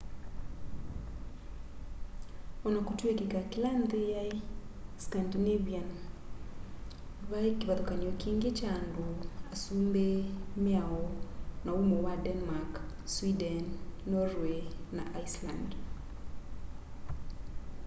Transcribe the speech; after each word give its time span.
onakutwika 2.67 3.39
kila 3.51 3.69
nthi 3.81 3.99
yai 4.13 4.35
scandinavian 5.03 5.89
vai 7.29 7.49
kivathukany'o 7.59 8.11
kingi 8.21 8.49
kya 8.57 8.69
andu 8.81 9.05
asumbi 9.53 10.07
miao 10.63 11.03
na 11.63 11.71
umo 11.81 11.97
wa 12.07 12.13
denmark 12.25 12.73
sweden 13.15 13.65
norway 14.13 14.61
na 14.95 15.03
iceland 15.23 15.69